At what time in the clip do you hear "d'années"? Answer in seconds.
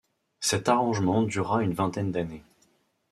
2.11-2.43